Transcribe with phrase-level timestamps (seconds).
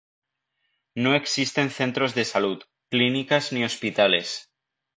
[0.95, 4.49] No existen Centros de Salud, clínicas, ni hospitales.